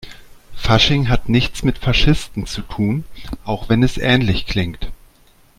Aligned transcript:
Fasching 0.55 1.09
hat 1.09 1.29
nichts 1.29 1.61
mit 1.61 1.77
Faschisten 1.77 2.47
zu 2.47 2.61
tun, 2.63 3.03
auch 3.43 3.69
wenn 3.69 3.83
es 3.83 3.99
ähnlich 3.99 4.47
klingt. 4.47 4.91